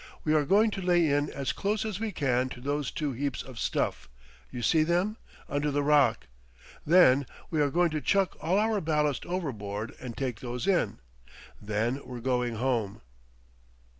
[0.23, 3.43] "We are going to lay in as close as we can to those two heaps
[3.43, 6.25] of stuff—you see them?—under the rock.
[6.83, 10.97] Then we are going to chuck all our ballast overboard and take those in.
[11.61, 13.01] Then we're going home."